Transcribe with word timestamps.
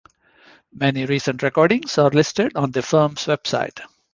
Many 0.73 1.05
recent 1.05 1.43
recordings 1.43 1.99
are 1.99 2.09
listed 2.09 2.53
on 2.55 2.71
the 2.71 2.81
firm's 2.81 3.25
website. 3.27 3.77